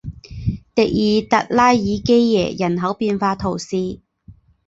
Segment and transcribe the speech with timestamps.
[0.73, 3.99] 迪尔达拉尔基耶人口变化图示